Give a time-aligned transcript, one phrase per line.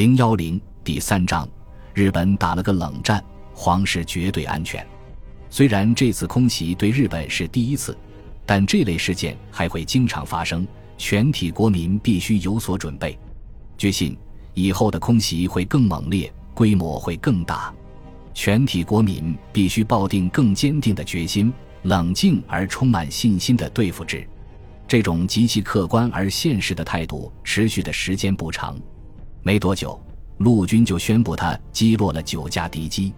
[0.00, 1.46] 零幺零第三章，
[1.92, 4.82] 日本打了个冷战，皇室绝对安全。
[5.50, 7.94] 虽然这次空袭对日本是第一次，
[8.46, 10.66] 但这类事件还会经常发生，
[10.96, 13.18] 全体国民必须有所准备。
[13.76, 14.16] 据信，
[14.54, 17.70] 以后的空袭会更猛烈，规模会更大，
[18.32, 24.26] 全体国民必须抱定更坚定的决心，冷静而充满信心地对付之。
[24.88, 28.80] 这种极其客观而现实的态度持续的时间不长。
[29.42, 29.98] 没多久，
[30.38, 33.12] 陆军就宣布他击落了九架敌机。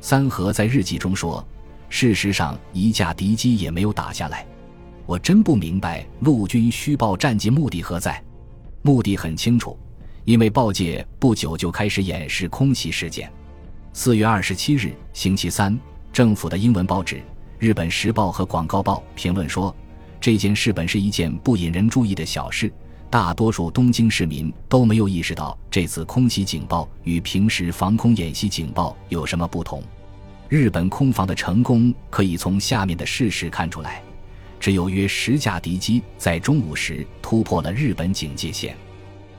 [0.00, 1.46] 三河在日记中说
[1.90, 4.46] ：“事实上，一架敌机也没有打下来。
[5.04, 8.22] 我真不明白陆军虚报战绩目的何在。
[8.82, 9.78] 目的很清楚，
[10.24, 13.30] 因为报界不久就开始掩饰空袭事件。
[13.92, 15.78] 四月二十七日，星期三，
[16.12, 17.16] 政府的英文报纸
[17.58, 19.74] 《日本时报》和《广告报》评论说，
[20.20, 22.72] 这件事本是一件不引人注意的小事。”
[23.10, 29.82] 大多数东京市民都没有意识到这次空袭警报与平时防空演习警报有什么不同。
[30.46, 34.02] 日本空防的成功可以从下面的事实看出来：
[34.60, 38.76] 只有约十架敌机在中午时突破了日本警戒线，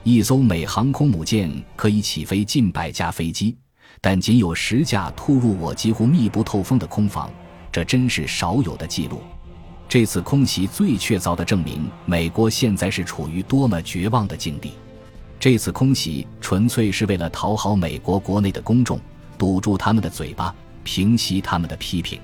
[0.04, 3.56] 一艘美航空母舰可以起飞近百架飞机，
[4.02, 7.30] 但仅有十架突入我几乎密不透风的空防，
[7.72, 9.22] 这真是少有的记录。
[9.90, 14.74] 这次空袭最确凿的证明，美国现在是处于多么绝望的境地。
[15.40, 19.00] 这次空袭纯粹是为了讨好美国国内的公众，
[19.36, 22.20] 堵住他们的嘴巴，平息他们的批评。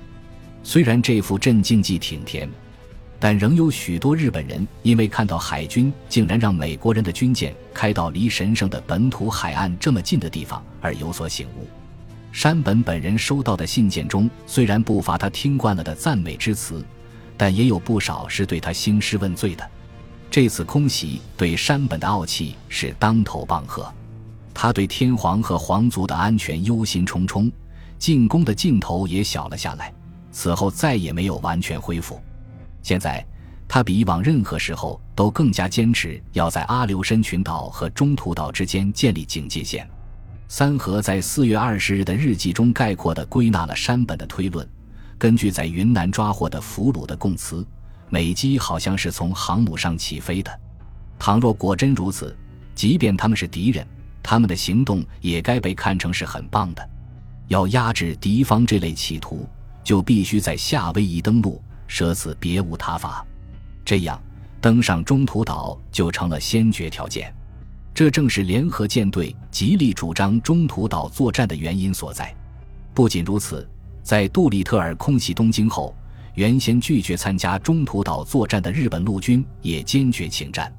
[0.62, 2.48] 虽然这副镇静剂挺甜，
[3.18, 11.66] 但仍有许多日本人因为看到海军竟然让美国人的军舰开到离神圣的本土海岸这么近的地方而有所醒悟。
[12.30, 16.84] 山本本人收到的信件中，虽然不乏他听惯了的赞美之词。
[17.36, 19.70] 但也有不少是对他兴师问罪的。
[20.30, 23.90] 这次空袭对山本的傲气是当头棒喝，
[24.52, 27.50] 他对天皇和皇族的安全忧心忡忡，
[27.98, 29.92] 进攻的劲头也小了下来。
[30.32, 32.20] 此后再也没有完全恢复。
[32.82, 33.24] 现在
[33.66, 39.88] 他比以往任何时候都更加坚持要在阿留申群岛和中途岛之间建立警戒线。
[40.48, 44.68] 三河在四月二十日的日记中概括地归纳了山本的推论。
[45.18, 47.66] 根据在云南抓获的俘虏的供词，
[48.10, 50.60] 美机好像是从航母上起飞的。
[51.18, 52.36] 倘若果真如此，
[52.74, 53.86] 即便他们是敌人，
[54.22, 56.90] 他们的行动也该被看成是很棒的。
[57.48, 59.48] 要压制敌方这类企图，
[59.82, 63.24] 就必须在夏威夷登陆，舍此别无他法。
[63.84, 64.20] 这样，
[64.60, 67.32] 登上中途岛就成了先决条件。
[67.94, 72.34] 这正是联合舰队极力主张中途岛作战的原因所在。
[72.92, 73.66] 不仅如此。
[74.06, 75.92] 在杜立特尔空袭东京后，
[76.34, 80.72] 原先拒绝参加中途岛作战的日本陆军也坚决请战。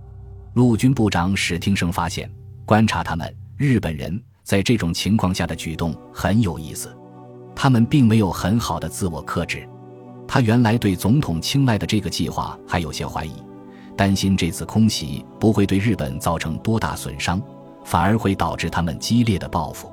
[0.54, 2.32] 陆军部长史汀生发现，
[2.64, 6.98] 观察他们日本人在这种情况下的举动很有意思。
[7.54, 9.68] 他们并没有很好的自我克制。
[10.26, 13.34] 他原来对总统青睐的这个计划还有些怀疑，
[13.98, 17.42] 担心这次空袭不会对日本造成多大损伤，
[17.84, 19.92] 反而会导致他们激烈的报复。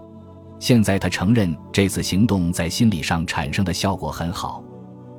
[0.59, 4.63] 现在他承认这次行动在心理上产生的效果很好。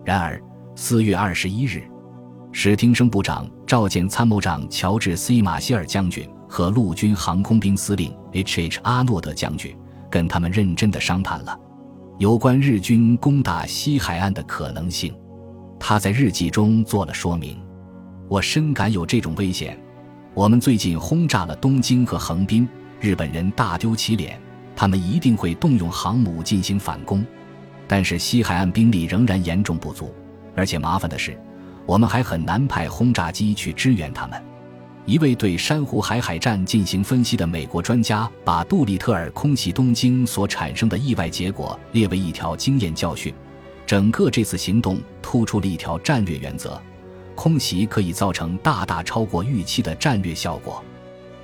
[0.03, 0.41] 然而，
[0.75, 1.83] 四月二十一日，
[2.51, 8.79] 史汀生部长召见参谋长乔治 ·C· 马歇尔将军和陆军航空兵司令 H.H.
[8.83, 9.75] 阿诺德将军，
[10.09, 11.59] 跟他们认真的商谈了
[12.17, 15.13] 有关日军攻打西海岸的可能性。
[15.79, 17.61] 他在日记中做了说明
[18.29, 19.77] ：“我深感有这种危险。
[20.33, 22.67] 我们最近轰炸了东京和横滨，
[23.01, 24.39] 日本人大丢其脸。”
[24.75, 27.25] 他们一定会动用航母进行反攻，
[27.87, 30.13] 但是西海岸兵力仍然严重不足，
[30.55, 31.39] 而且麻烦的是，
[31.85, 34.41] 我们还很难派轰炸机去支援他们。
[35.05, 43.31] 一位对珊瑚海海战进行分析的美国专家把杜立特尔空袭东京所产生的意外结果列为一条经验教训。
[43.85, 46.81] 整个这次行动突出了一条战略原则：
[47.35, 50.83] 空袭可以造成大大超过预期的战略效果。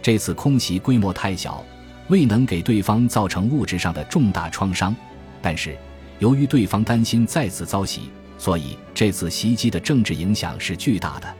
[0.01, 1.63] 这次空袭规模太小。
[2.11, 4.93] 未能给对方造成物质上的重大创伤，
[5.41, 5.77] 但是
[6.19, 11.33] 由于对方担心再次遭袭，所以这次袭击的政治影响是巨大的，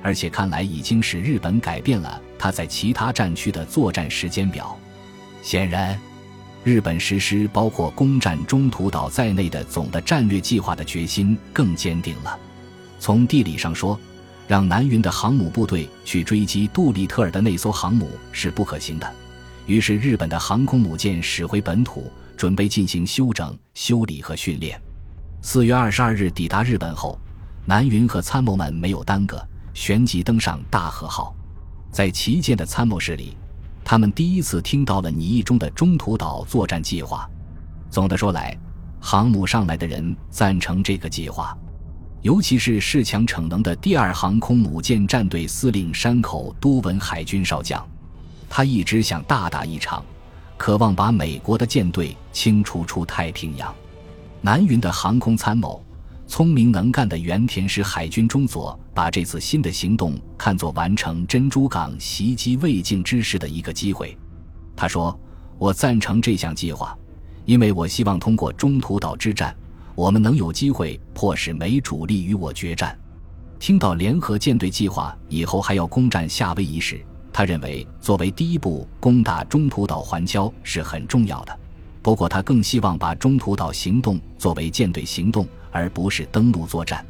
[0.00, 4.78] 而且看来已经使日本改变了他在其他战区的作战时间表。
[5.42, 6.00] 显然，
[6.62, 12.38] 日本实施包括攻占中途岛在内的总的战略计划的决心更坚定了。
[13.00, 13.98] 从地理上说，
[14.46, 19.12] 让南云的航母部队去追击杜立特尔的那艘航母是不可行的。
[19.66, 24.80] 于是，日本的航空母舰驶回本土，准备进行休整、修理和训练。
[25.40, 27.18] 四月二十二日抵达日本后，
[27.64, 29.40] 南云和参谋们没有耽搁，
[29.72, 31.34] 旋即登上大和号。
[31.92, 33.36] 在旗舰的参谋室里，
[33.84, 37.28] 他他们第一次听到了拟议中的中途岛作战计划。
[37.90, 38.56] 总的说来，
[38.98, 41.54] 航母上来的人赞成这个计划，
[42.22, 47.86] 尤其是恃强逞能的第二航空母舰战队司令山口多文海军少将。
[48.54, 50.04] 他一直想大打一场，
[50.58, 53.74] 渴望把美国的舰队清除出太平洋。
[54.42, 55.82] 南云的航空参谋。
[56.26, 64.16] 聪明能干的原田氏海军中佐把这次新的行动看作完成珍珠港袭击未竟之事的一个机会。
[64.76, 65.18] 他说
[65.58, 66.96] ：“我赞成这项计划，
[67.46, 69.54] 因为我希望通过中途岛之战，
[69.94, 72.98] 我们能有机会迫使美主力与我决战。”
[73.58, 81.58] 听到联合舰队计划以后还要攻占夏威夷时，他认为作为第一步攻打中途岛环礁是很重要的。
[82.02, 85.46] 不过，他更希望把中途岛行动作为舰队行动。
[85.72, 87.02] 而不是登陆作战。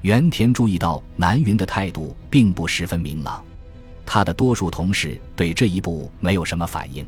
[0.00, 3.44] 原田注意到南云的态度并不十分明朗，
[4.06, 7.06] 他的多数同事对这一步没有什么反应。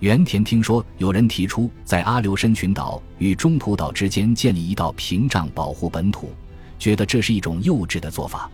[0.00, 6.30] 原田听说有人提出在阿留申群岛与中途岛之间建立一道屏障保护本土，
[6.78, 8.50] 觉得这是一种幼稚的做法。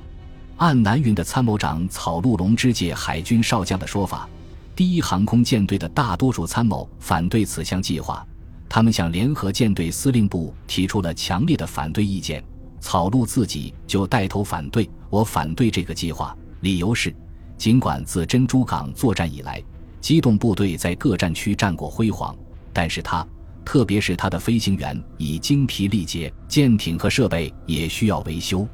[0.62, 4.28] 按南云的参谋长草鹿龙之介海军少将的说法，
[4.76, 8.24] 第一航空舰队的大多数参谋反对此项计划。
[8.68, 12.44] 他们向联合舰队司令部提出了强烈的反对意见，
[12.78, 14.88] 草鹿自己就带头反对。
[15.10, 17.12] 我反对这个计划，理由是，
[17.58, 19.60] 尽管自珍珠港作战以来，
[20.00, 22.36] 机动部队在各战区战果辉煌，
[22.72, 23.26] 但是他，
[23.64, 28.64] 特别是他的飞行员已精疲力竭，舰艇和设备也需要维修。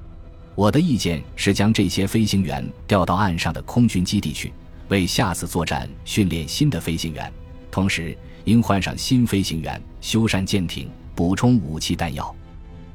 [0.59, 4.53] 我的意见是将这些飞行员调到岸上的空军基地去，
[4.89, 7.33] 为下次作战训练新的飞行员，
[7.71, 8.19] 同时。
[8.45, 12.35] 应换上新飞行员，修缮舰艇，补充武器弹药。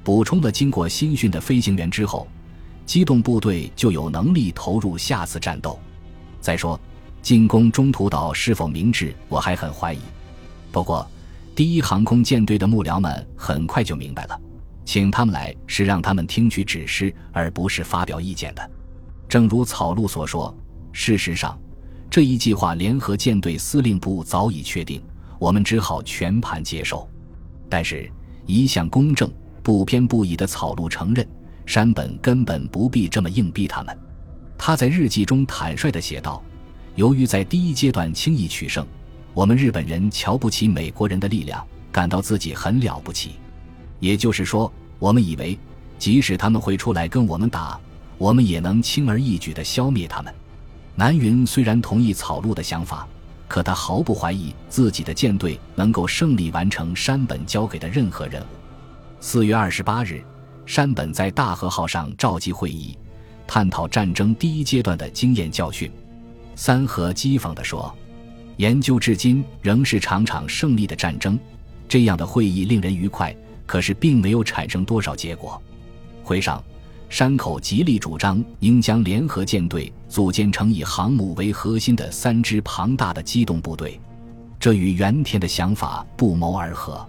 [0.04, 2.28] 补充了经过新训的飞行员之后，
[2.86, 5.80] 机动部队就有能力投入下次战斗。
[6.42, 6.78] 再说，
[7.22, 10.00] 进攻中途岛是否明智，我还很怀疑。
[10.72, 11.08] 不过，
[11.56, 14.42] 第一航空舰队的幕僚们很快就明白了，
[14.86, 18.72] 请他们来是让他们听取指示，而不是发表意见的。
[19.28, 20.56] 正如草鹿所说，
[20.92, 21.60] 事实上，
[22.10, 25.02] 这一计划联合舰队司令部早已确定。
[25.40, 27.10] 我们只好全盘接受，
[27.70, 28.10] 但是，
[28.46, 29.30] 一向公正、
[29.62, 31.28] 不偏不倚的草鹿承认，
[31.66, 33.98] 山本根本不必这么硬逼他们。
[34.58, 36.42] 他在日记中坦率地写道
[36.96, 38.88] ：“由于在第一阶段轻易取胜，
[39.34, 43.32] 我们日本人瞧不起美国人的力量，感到自己很了不起。
[44.04, 44.70] 也就是说，
[45.00, 45.58] 我们以为，
[45.98, 47.80] 即使他们会出来跟我们打，
[48.18, 50.34] 我们也能轻而易举地消灭他们。”
[50.94, 53.08] 南云虽然同意草鹿的想法。
[53.46, 58.46] 可他毫不怀疑自己的舰队能够胜利完成山本交给的任何任务。
[59.20, 60.24] 四月二十八日，
[60.66, 62.98] 山本在大和号上召集会议，
[63.46, 65.92] 探讨战争第一阶段的经验教训。
[66.56, 67.94] 三河讥讽地说
[68.58, 71.38] ：“研究至今仍是场场胜利的战争。
[71.88, 73.36] 这样的会议令人愉快，
[73.66, 75.62] 可是并没有产生多少结果。”
[76.24, 76.64] 会上。
[77.10, 84.00] 山口极力主张应将联合舰队组建成以航母为核心的三支庞大的机动部队，
[84.60, 87.08] 这与原田的想法不谋而合。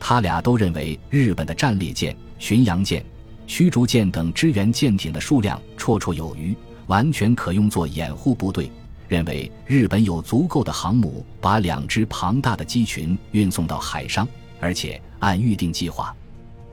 [0.00, 3.04] 他俩都认为日本的战列舰、巡洋舰、
[3.46, 6.56] 驱逐舰等支援舰艇的数量绰绰有余，
[6.86, 8.72] 完全可用作掩护部队。
[9.08, 14.26] 认为日本有足够的航母把两支庞大的机群运送到海上，
[14.64, 16.16] 而且按预定计划。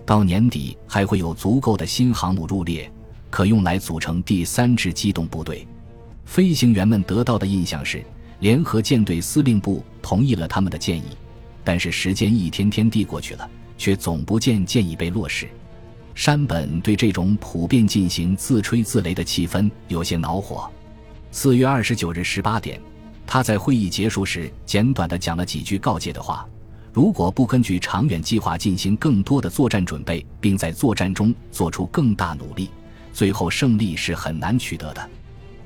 [0.06, 2.90] 到年底还会有足够的新航母入列，
[3.30, 5.68] 可用来组成第三支机动部队。
[6.24, 8.02] 飞行员们得到的印象是，
[8.40, 11.18] 联合舰队司令部同意了他们的建议，
[11.66, 15.50] 但是时间一天天递过去了，却总不见建议被落实。
[16.16, 20.72] 山本对这种普遍进行自吹自擂的气氛有些恼火。
[21.30, 22.80] 四月二十九日十八点，
[23.28, 26.48] 他在会议结束时简短的讲了几句告诫的话。
[26.94, 32.70] 如果不根据长远计划进行更多的作战准备，并在作战中做出更大努力，
[33.14, 35.10] 最后胜利是很难取得的。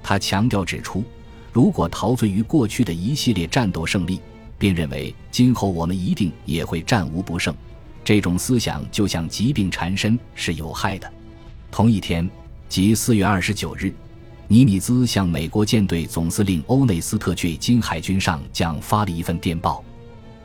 [0.03, 1.03] 他强调指出，
[1.51, 4.21] 如果陶醉于过去的一系列战斗胜利，
[4.59, 7.55] 并认为今后我们一定也会战无不胜，
[8.03, 11.11] 这种思想就像疾病缠身，是有害的。
[11.71, 12.29] 同一天，
[12.69, 13.91] 即四月二十九日，
[14.47, 19.83] 尼米兹向美国舰队总司令欧内斯特·巨金海军上将发了一份电报。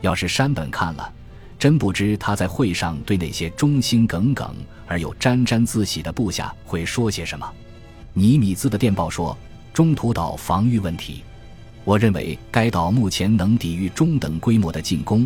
[0.01, 1.13] 要是山本看了，
[1.57, 4.55] 真不知他在会上对那些忠心耿耿
[4.87, 7.49] 而又沾沾自喜的部下会说些什么。
[8.13, 9.37] 尼米兹的电报说
[9.73, 11.23] ：“中途岛防御问题，
[11.85, 15.25] 我认为该岛目前能抵御中等规模的进攻，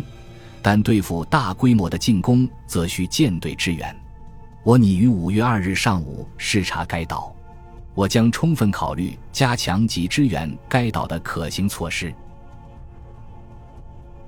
[0.62, 3.94] 但对付大规模的进攻则需舰队支援。
[4.62, 7.34] 我拟于五月二日上午视察该岛，
[7.94, 12.14] 我将充分考虑加强及支援该岛的可行措施。”